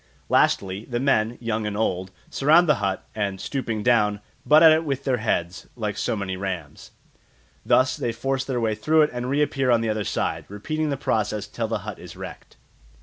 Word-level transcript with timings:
Lastly, 0.29 0.85
the 0.85 0.99
men, 0.99 1.37
young 1.39 1.67
and 1.67 1.77
old, 1.77 2.09
surround 2.31 2.67
the 2.67 2.73
hut, 2.81 3.05
and, 3.13 3.39
stooping 3.39 3.83
down, 3.83 4.19
butt 4.43 4.63
at 4.63 4.71
it 4.71 4.83
with 4.83 5.03
their 5.03 5.17
heads, 5.17 5.67
like 5.75 5.95
so 5.95 6.15
many 6.15 6.35
rams. 6.35 6.89
Thus 7.63 7.97
they 7.97 8.11
force 8.11 8.43
their 8.43 8.59
way 8.59 8.73
through 8.73 9.03
it 9.03 9.11
and 9.13 9.29
reappear 9.29 9.69
on 9.69 9.81
the 9.81 9.89
other 9.89 10.03
side, 10.03 10.45
repeating 10.47 10.89
the 10.89 10.97
process 10.97 11.45
till 11.45 11.67
the 11.67 11.79
hut 11.85 11.99
is 11.99 12.15
wrecked. 12.15 12.57